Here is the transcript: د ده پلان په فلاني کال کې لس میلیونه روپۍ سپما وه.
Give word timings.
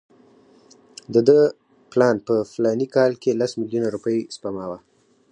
د 1.13 1.15
ده 1.27 1.39
پلان 1.91 2.15
په 2.27 2.35
فلاني 2.51 2.87
کال 2.95 3.11
کې 3.21 3.37
لس 3.41 3.51
میلیونه 3.61 3.87
روپۍ 3.95 4.17
سپما 4.35 4.65
وه. 4.71 4.79